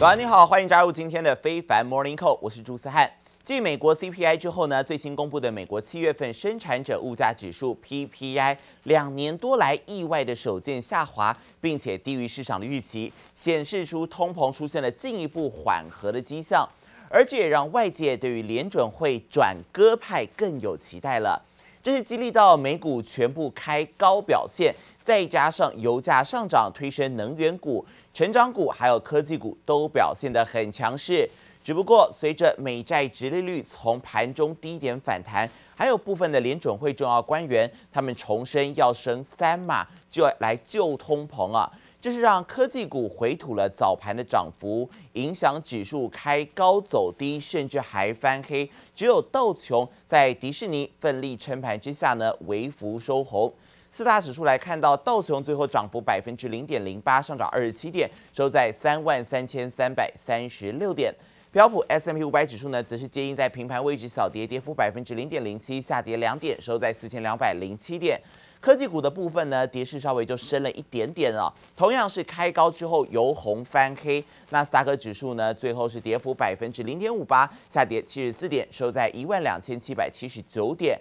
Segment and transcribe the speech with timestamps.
[0.00, 3.08] 早安，你好，欢迎加入今天的非凡 Morning Call，我是朱思翰。
[3.44, 16.68] 继美国 CPI 之后呢，最新公布的美国七月份生产者物价指数 PPI 两年多来意外的首见下滑，并且低于市场的预期，显示出通膨出现了进一步缓和的迹象，
[17.08, 21.40] 而这也让外界对于联准会转鸽派更有期待了。
[21.80, 24.74] 这是激励到美股全部开高表现，
[25.04, 27.84] 再加上油价上涨推升能源股、
[28.14, 31.28] 成长股还有科技股都表现得很强势。
[31.62, 41.70] 只不过，随着美债殖利率从盘中低点反弹，还有部分的联准会重要官员，他们重申要升三码，就要来救通膨啊！
[42.00, 48.70] 这是让科技股回吐了早盘的涨幅，影响指数开高走低，甚至还翻黑。
[48.94, 53.52] 只有道琼在迪士尼奋力撑盘之下呢，微幅收红。
[53.96, 61.14] 四大指数来看到，道琼最后涨幅百分之零点零八，上涨二十七点，收在三万三千三百三十六点。
[61.52, 68.20] 标普 S M P 五百指数呢，则是接应在平盘位置小跌，跌幅百分之零点零七，下跌两点，收在四千两百零七点。
[68.60, 71.46] 科技股的部分呢，跌势稍微就深了一点点啊。
[71.76, 80.98] 同样是开高之后由红翻黑，纳斯达克指数呢，最后是跌幅百分之零点五八，下跌七十四点，收在一万两千七百七十九点。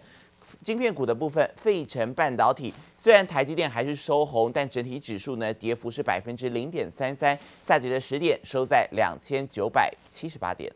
[0.61, 10.71] 晶片股的部分，费城半导体虽然台积电还是收红，但整体指数呢，跌幅是百分之零点三三，下跌了十点，收在两千九百七十八点。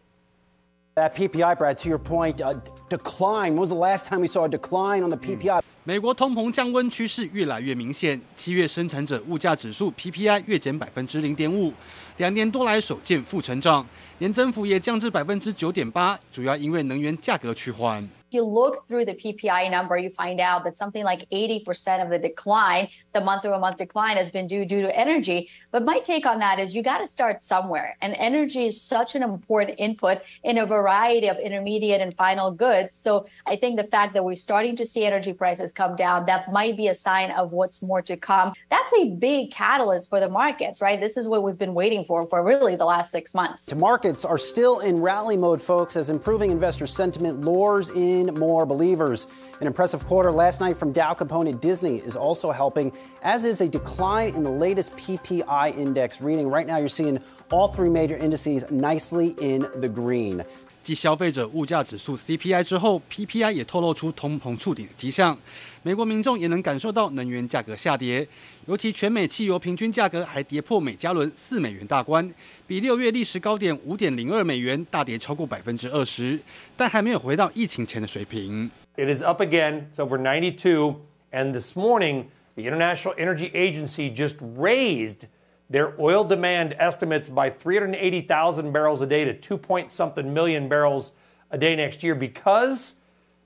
[0.96, 3.54] That PPI, Brad, to your point, a decline.
[3.54, 5.62] When was the last time we saw a decline on the PPI?
[5.84, 11.72] 美国通膨降温趋势越来越明显，七月生产者物价指数 PPI 月减百分之零点五，
[12.18, 13.86] 两年多来首见负成长，
[14.18, 18.10] 年增幅也降至百分之九点八，主要因为能源价格趋缓。
[18.30, 22.90] You look through the PPI number, you find out that something like 80% of the decline,
[23.14, 25.50] the month over month decline, has been due due to energy.
[25.72, 27.98] But my take on that is you got to start somewhere.
[28.02, 32.96] And energy is such an important input in a variety of intermediate and final goods.
[32.96, 36.52] So I think the fact that we're starting to see energy prices come down, that
[36.52, 38.54] might be a sign of what's more to come.
[38.70, 41.00] That's a big catalyst for the markets, right?
[41.00, 43.68] This is what we've been waiting for for really the last six months.
[43.68, 48.66] The markets are still in rally mode, folks, as improving investor sentiment lures in more
[48.66, 49.28] believers.
[49.62, 52.92] An impressive quarter last night from Dow component Disney is also helping,
[53.22, 56.48] as is a decline in the latest PPI index reading.
[56.48, 57.20] Right now, you're seeing
[57.52, 60.44] all three major indices nicely in the green.
[60.88, 65.38] 继消费者物价指数 CPI 之后，PPI 也透露出通膨触顶的迹象。
[65.84, 68.26] 美国民众也能感受到能源价格下跌，
[68.68, 72.34] 尤其全美汽油平均价格还跌破每加仑四美元大关，
[72.66, 76.40] 比六月历史高点五点零二美元大跌超过百分之二十，
[76.78, 78.72] 但还没有回到疫情前的水平。
[78.96, 79.88] It is up again.
[79.92, 81.02] It's over ninety two,
[81.34, 85.28] and this morning, the International Energy Agency just raised
[85.71, 91.13] their oil demand estimates by 380,000 barrels a day to 2 point something million barrels
[91.51, 92.95] a day next year because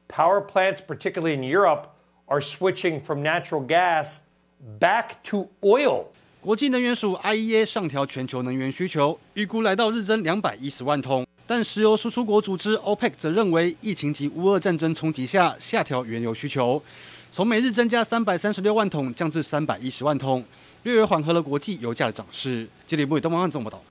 [0.09, 1.89] power plants, particularly in Europe,
[2.27, 4.23] are switching from natural gas
[4.81, 6.07] back to oil.
[6.41, 11.27] 国际能源署 IEA 上调全球能源需求，预估来到日增两百一十万桶。
[11.47, 16.83] 但石油输出国组织 OPEC 则认为，疫情及乌俄战争冲击下，下调原油需求，
[17.31, 20.45] 从每日增加三百三十六万桶降至三百一十万桶。
[20.84, 22.68] 略微缓和了国际油价的涨势。
[22.88, 23.82] 吉里布东方综报道。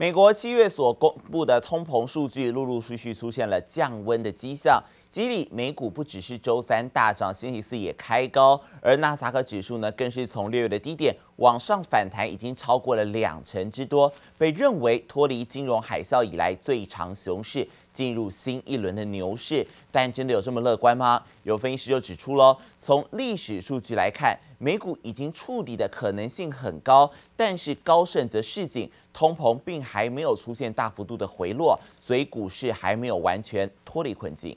[0.00, 4.82] 美国七月所公布的通膨数据，陆陆续续出现了降温的迹象。
[5.10, 19.66] 激励美股不只是周三大涨，星期四也开高，而纳斯达克指数呢，更是从六月的低点往上反弹，已经超过了两成之多，被认为脱离金融海啸以来最长熊市，进入新一轮的牛市。
[19.90, 21.22] 但真的有这么乐观吗？
[21.42, 28.88] 有分析师就指出喽，从历史数据来看，美股已经触底的可能性很高，但是高盛则示警，
[29.20, 34.56] 通膨并还没有出现大幅度的回落，所以股市还没有完全脱离困境。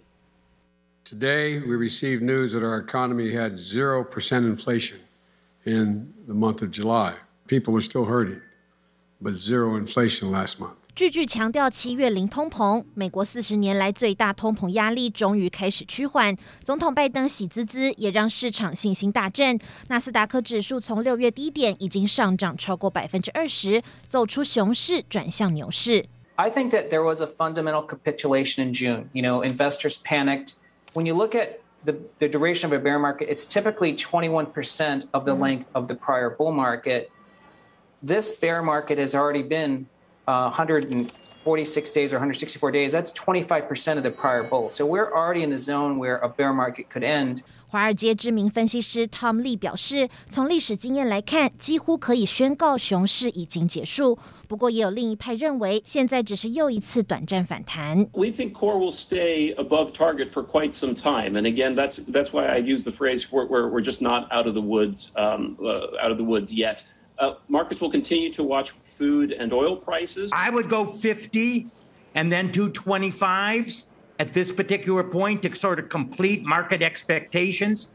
[1.03, 4.99] Today, we received news that our economy had zero percent inflation
[5.65, 7.15] in the month of July.
[7.45, 8.39] People were still hurting,
[9.21, 10.77] but zero inflation last month.
[10.95, 16.37] 句句强调七月零通膨，美国四十年来最大通膨压力终于开始趋缓。
[16.63, 19.57] 总统拜登喜滋滋，也让市场信心大振。
[19.87, 26.05] 纳斯达克指数从六月低点已经上涨超过百分之二十，走出熊市转向牛市。
[26.35, 29.05] I think that there was a fundamental capitulation in June.
[29.13, 30.49] You know, investors panicked.
[30.93, 35.25] when you look at the, the duration of a bear market, it's typically 21% of
[35.25, 37.11] the length of the prior bull market.
[38.01, 39.87] This bear market has already been
[40.26, 41.10] uh, 100
[41.44, 44.68] 46 days or 164 days, that's 25% of the prior bull.
[44.68, 47.42] So we're already in the zone where a bear market could end.
[47.70, 54.18] 华尔街知名分析师 Tom Lee 表示，从历史经验来看，几乎可以宣告熊市已经结束。
[54.46, 58.08] 不过，也有另一派认为，现在只是又一次短暂反弹。
[58.12, 62.46] We think core will stay above target for quite some time, and again, that's that's why
[62.46, 66.02] I use the phrase we're we're, we're just not out of the woods um, uh,
[66.02, 66.82] out of the woods yet.
[67.23, 70.29] Uh, markets will continue to watch food and oil prices.
[70.33, 71.67] I would go 50
[72.15, 73.85] and then two 25s
[74.19, 77.87] at this particular point to sort of complete market expectations.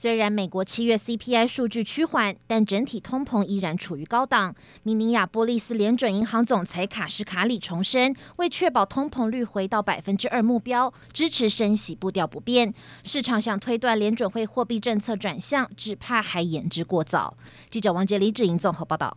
[0.00, 4.54] 虽然美国七月 CPI 数据趋缓，但整体通膨依然处于高档。
[4.84, 12.72] 明尼亚波利斯联准银行总裁卡什卡里重申，为确保通膨率回到百分之二目标，支持升息步调不变。
[13.02, 17.36] 市场想推断联准会货币政策转向，只怕还言之过早。
[17.68, 19.16] 记者王杰、李志颖综合报道。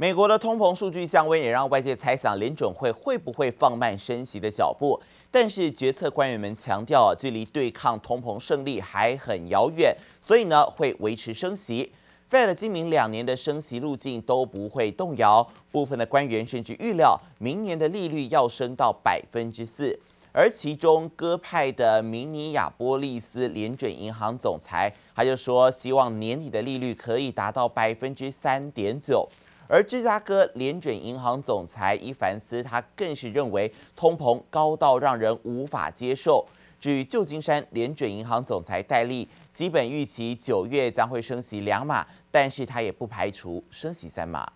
[0.00, 4.98] 美国的通膨数据降温，也让外界猜想联准会会不会放慢升息的脚步。
[5.30, 11.92] 但是决策官员们强调，距离对抗通膨胜利还很遥远，所以呢会维持升息。
[12.30, 15.46] Fed 今明两年的升息路径都不会动摇。
[15.70, 20.00] 部分的官员甚至预料，明年的利率要升到百分之四。
[20.32, 29.28] 而其中鸽派的明尼亚波利斯联准银行总裁，他就说希望年底的利率可以达到百分之三点九。
[29.72, 36.44] 而芝加哥联准银行总裁伊凡斯，他更是认为通膨高到让人无法接受。
[36.80, 44.50] 至于旧金山联准银行总裁戴利，基本预期九月将会升息两码，但是他也不排除升息三码。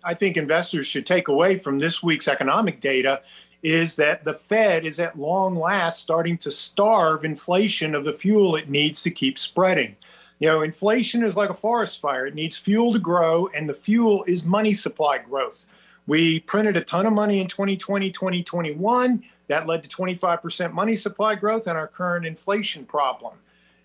[0.00, 3.20] I think investors should take away from this week's economic data
[3.60, 8.58] is that the Fed is at long last starting to starve inflation of the fuel
[8.58, 9.96] it needs to keep spreading.
[10.40, 12.26] You know, inflation is like a forest fire.
[12.26, 15.66] It needs fuel to grow, and the fuel is money supply growth.
[16.06, 19.22] We printed a ton of money in 2020, 2021.
[19.48, 23.34] That led to 25% money supply growth and our current inflation problem.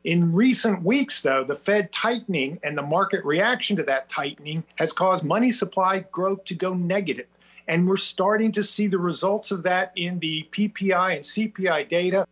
[0.05, 4.93] In recent weeks, though, the Fed tightening and the market reaction to that tightening has
[4.93, 7.27] caused money supply growth to go negative.
[7.67, 12.27] And we're starting to see the results of that in the PPI and CPI data.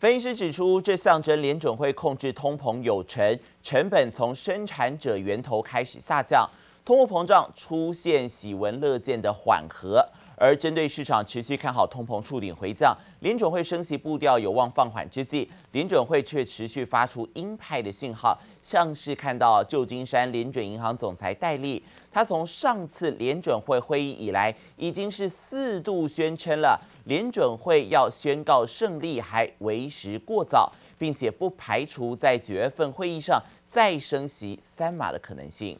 [0.00, 6.48] 分析师指出，这象征联准会控制通膨有成，成本从生产者源头开始下降，
[6.84, 10.06] 通货膨胀出现喜闻乐见的缓和。
[10.36, 21.80] 而针对市场持续看好通膨触顶回降，联准会升息步调有望放缓之际，联准会却持续发出鹰派的信号，像是看到旧金山联准银行总裁戴利，
[22.14, 35.76] 他从上次联准会会议以来，已经是四度宣称了联准会要宣告胜利还为时过早，并且不排除在九月份会议上再升息三码的可能性。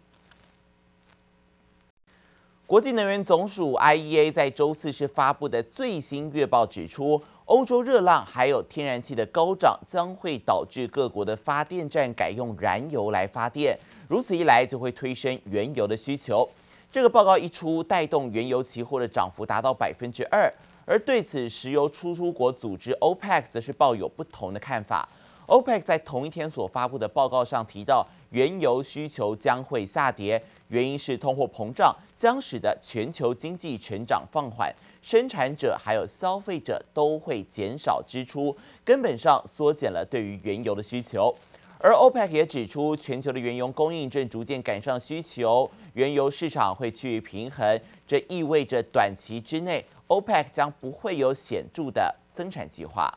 [2.67, 13.79] 国际能源总署 IEA 在周四是发布的最新月报指出，欧洲热浪还有天然气的高涨将会导致各国的发电站改用燃油来发电，
[14.09, 16.49] 如此一来就会推升原油的需求。
[16.91, 20.51] 这个报告一出，带动原油期货的涨幅达到百分之二，
[20.87, 25.07] 而对此，石油输出国组织 OPEC 则是抱有不同的看法。
[25.47, 30.43] OPEC 在同一天所发布的报告上提到，原油需求将会下跌。
[30.69, 41.35] 原因是通货膨胀将使得全球经济成长放缓，生产者还有消费者都会减少支出，根本上缩减了对于原油的需求。
[41.79, 53.13] 而 OPEC 也指出，全球的原油供应正逐渐赶上需求，原油市场会趋于平衡，这意味着短期之内 OPEC 将不会有显著的增产计划。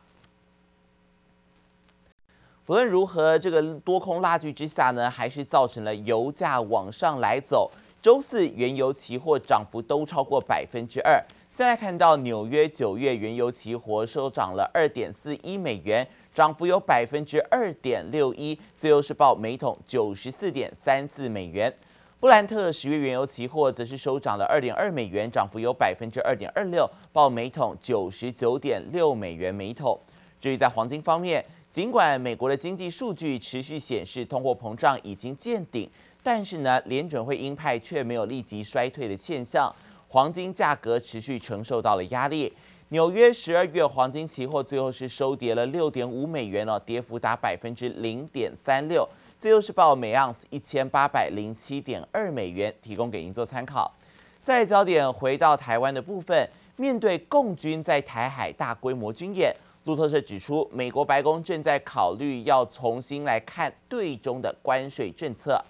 [2.68, 7.72] 不论如何，这个多空拉锯之下呢，还是造成了油价往上来走。
[8.02, 11.18] 周四原油期货涨幅都超过百分之二。
[11.50, 21.74] 现在看到纽约九月原油期货收涨了二点四一美元，涨幅有百分之二点六一，最后是报每桶九十四点三四美元。
[22.20, 29.98] 布兰特十月原油期货则是收涨了二点二美元，涨幅有百分之二点二六，报每桶九十九点六美元每桶。
[30.40, 35.88] 至于在黄金方面，尽管美国的经济数据持续显示通货膨胀已经见顶，
[36.24, 39.72] 但是呢，联准会鹰派却没有立即衰退的现象，
[40.08, 42.52] 黄金价格持续承受到了压力。
[42.90, 49.08] 纽约十二月黄金期货最后是收跌了六点五美元哦，跌幅达百分之零点三六，
[49.38, 53.94] 最后是报每盎司一千八百零七点二美元，提供给您做参考。
[54.42, 59.54] 再焦点回到台湾的部分，面对共军在台海大规模军演。
[59.88, 65.64] 路透社指出，美国白宫正在考虑要重新来看对中的关税政策。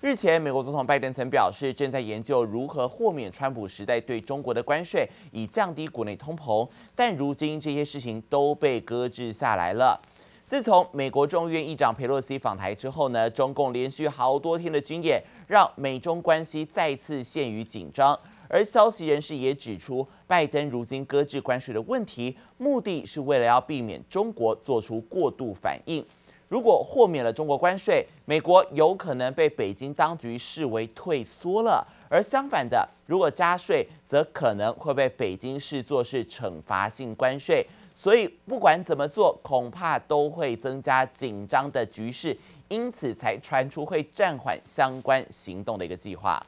[0.00, 6.68] 日前，美国总统拜登曾表示，正在研究如何豁免川普时代对中国的关税，以降低国内通膨。
[6.94, 10.00] 但如今这些事情都被搁置下来了。
[10.46, 18.16] 自从美国众议院议长佩洛西访台之后呢，中共连续好多天的军演，让美中关系再次陷于紧张。
[18.48, 26.04] 而消息人士也指出，拜登如今搁置关税的问题，目的是为了要避免中国做出过度反应。
[26.48, 37.66] 如果豁免了中国关税，美国有可能被北京当局视为退缩了；而相反的，如果加税，则可能会被北京视作是惩罚性关税。
[37.96, 42.36] 所以不管怎么做，恐怕都会增加紧张的局势，
[42.68, 46.44] 因此才传出会暂缓相关行动的一个计划。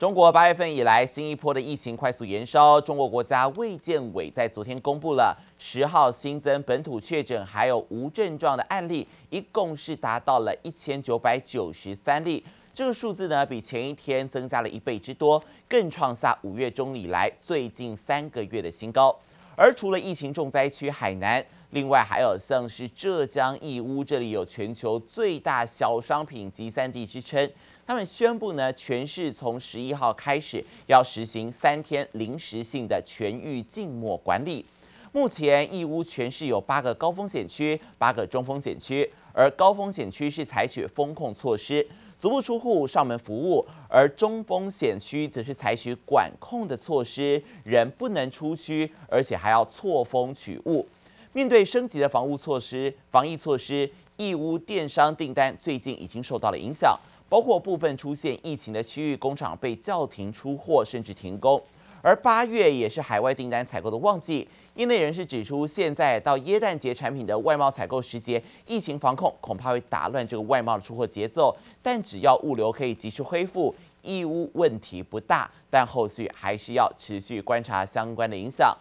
[0.00, 12.42] 中国八月份以来新一波的疫情快速延烧，中国国家卫健委在昨天公布了十号新增本土确诊还有无症状的案例，一共是达到了一千九百九十三例，
[12.72, 15.38] 这个数字呢比前一天增加了一倍之多，
[15.68, 19.14] 更创下五月中以来最近三个月的新高。
[19.54, 27.46] 而除了疫情重灾区海南，另外还有像是浙江义乌，这里有全球最大小商品集散地之称。
[27.90, 34.64] 他们宣布呢，全市从十一号开始要实行三天临时性的全域静默管理。
[35.10, 41.84] 目前义乌全市有八个高风险区，八个中风险区，而高风险区是采取封控措施，
[42.16, 50.88] 足不出户上门服务；而中风险区则是采取管控的措施，人不能出区，而且还要错峰取物。
[51.32, 56.96] 面对升级的防务措施、防疫措施，义乌电商订单最近已经受到了影响。
[57.30, 61.62] 包括部分出现疫情的区域工厂被叫停出货，甚至停工。
[62.02, 64.48] 而八月也是海外订单采购的旺季。
[64.74, 71.54] 业内人士指出，现在到耶诞节产品的外贸采购时节，疫情防控恐怕会打乱这个外贸的出货节奏。
[71.82, 75.50] 但只要物流可以及时恢复，义乌问题不大。
[75.68, 78.76] 但后续还是要持续观察相关的影响。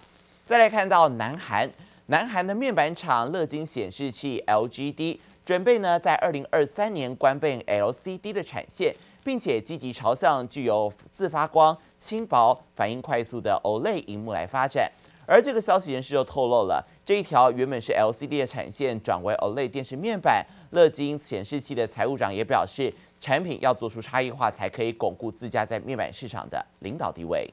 [0.45, 1.69] 再来看到南韩，
[2.07, 5.19] 南韩的面板厂乐金显示器 （LGD）。
[5.49, 14.91] 准备呢，在二零二三年关闭 LCD 的产线，并且积极朝向具有自发光、轻薄、反应快速的 OLED 荧幕来发展。
[15.25, 20.45] 而这个消息人士又透露了，这一条原本是 LCD 的产线转为 OLED 电视面板。
[20.69, 27.51] 乐金显示器的财务长也表示，产品要做出差异化，才可以巩固自家在面板市场的领导地位。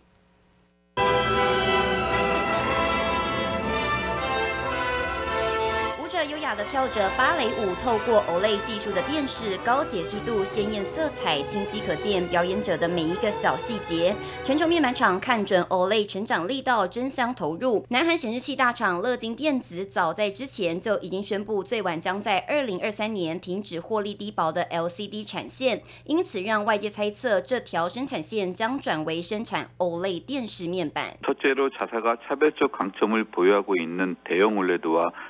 [6.24, 14.14] 优雅的跳着芭蕾舞，透过 OLED 技术的电视，高解析度、鲜艳色彩，清晰可见表演者的每一个小细节。
[14.42, 17.84] 全球面板厂看准 OLED 成长力道，争相投入。
[17.90, 31.16] 南韩显示器大厂乐金电子早在之前就已经宣布，最晚将在二零二三年停止获利低薄的 LCD 产线，因此让外界猜测这条生产线将转为生产 OLED 电视面板。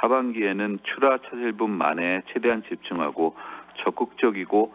[0.00, 3.36] 하반기에는 출하 차질분 만에 최대한 집중하고
[3.84, 4.72] 적극적이고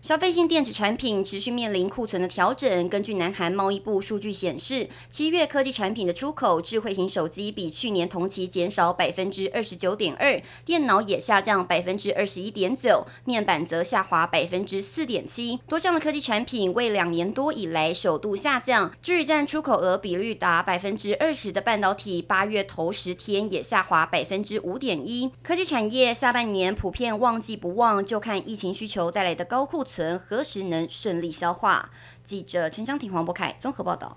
[0.00, 2.88] 消费性电子产品持续面临库存的调整。
[2.88, 15.58] 根据南韩贸易部数据显示，七月科技产品的出口，智慧型手机比去年同期减少百分之二十九点二，电脑也下降百分之二十一点九，面板则下滑百分之四点七。
[15.68, 18.92] 多项的科技产品为两年多以来首度下降。
[19.02, 25.30] 至于占出口额比率达百分之二十的半导体，八月头十天也下滑百分之五点一。
[25.42, 31.90] 科技产业下半年普遍旺季不旺，就看疫情需求带来的高库存何时能顺利消化。
[32.24, 34.16] 记者陈江婷、黄博凯综合报道。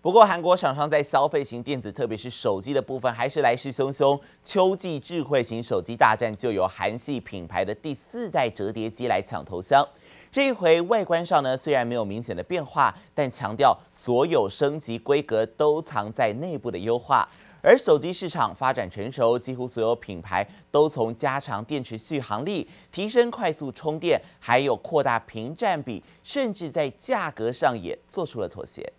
[0.00, 4.18] 不过，韩国厂商在消费型电子，特别是手机的部分，还是来势汹汹。
[4.44, 9.86] 秋季智慧型手机大战，就由韩系品牌的第四代折叠机来抢头香。
[10.30, 17.28] 这一回外观上呢，虽然没有明显的变化，但强调所有升级规格都藏在内部的优化。
[17.60, 28.92] 而手机市场发展成熟，几乎所有品牌都从加长电池续航力、提升快速充电，还有扩大屏占比，甚至在价格上也做出了妥协。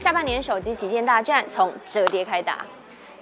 [0.00, 2.64] 下半年手机旗舰大战从折叠开打。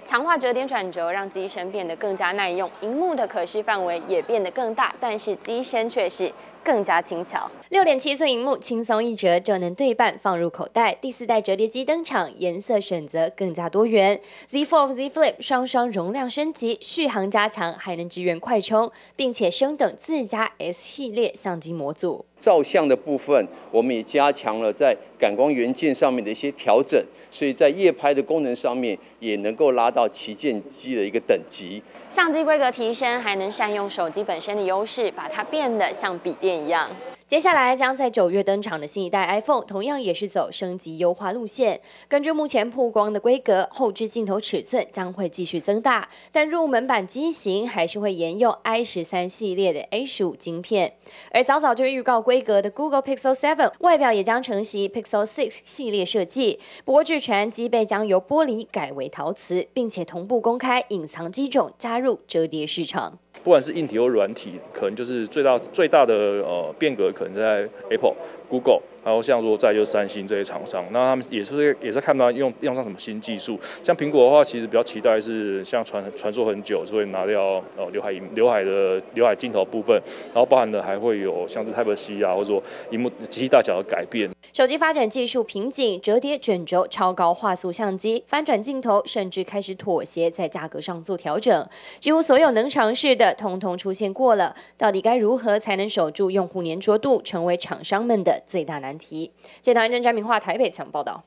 [0.05, 7.49] 强化折叠转轴，让机身变得更加耐用，荧幕的可视范围也变得更大，但是机身却是更加轻巧。
[7.69, 10.93] 六点七寸荧幕轻松一折就能对半放入口袋。
[11.01, 14.19] 第四代折叠机登场，颜色选择更加多元。
[14.47, 22.25] Z Fold、Z Flip 双双容量升级，续航加强，还能支援快充，并且升等自家 S 系列相机模组。
[22.37, 31.83] 照相的部分，我们也加强了在感光元件上面的一些调整，所以在夜拍的功能上面也能够拉到旗舰机的一个等级。
[32.09, 36.89] 相机规格提升，还能善用手机本身的优势，把它变得像笔电一样。
[37.29, 41.79] 接下来将在九月登场的新一代 iPhone，同样也是走升级优化路线。
[42.07, 50.95] 根据目前曝光的规格，后置镜头尺寸将会继续增大，但入门版机型还是会沿用 i 十三系列的 A 十五晶片。
[51.29, 56.59] 而早早就预告规格的 Google Pixel 7，外表也将承袭 Pixel 6系列设计。
[56.83, 63.19] 不过据传机背将由玻璃改为陶瓷，并且同步公开隐藏机种，加入折叠市场。
[63.43, 68.15] 不管是硬体或软体，可能就是最大最大的呃变革，可能在 Apple、
[68.47, 68.81] Google。
[69.03, 73.59] 然后像如果再就是三星这些厂商，那他们也是也是看不到用用上什么新技术。
[73.83, 79.95] 像苹果的话，其实比较期待是像传传说很久，就会拿掉呃刘海刘海的刘海镜头部分，
[80.33, 84.29] 然后包含的还会有像是 Type C 啊，或者说荧幕机器大小的改变。
[84.51, 91.67] 手机发展技术瓶颈，折叠卷轴、超高画素相机、翻转镜头，甚至开始妥协在价格上做调整。
[91.99, 94.55] 几乎所有能尝试的，通通出现过了。
[94.75, 99.33] 到底该如何才能守住用户粘着度，成为厂商们的最大难难题。
[99.61, 101.23] 《健谈》安政詹明化台北采报道。